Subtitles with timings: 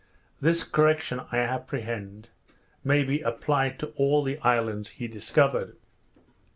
[0.41, 2.29] This correction, I apprehend,
[2.83, 5.77] may be applied to all the islands he discovered.